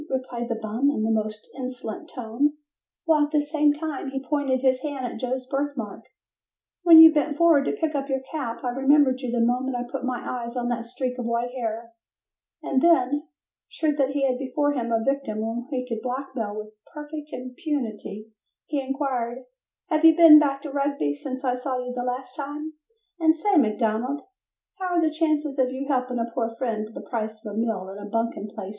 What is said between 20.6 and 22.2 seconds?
to Rugby since I saw you the